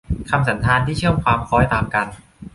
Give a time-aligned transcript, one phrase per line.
[0.29, 2.07] คำสันธานที่เชื่อมความคล้อยตามกัน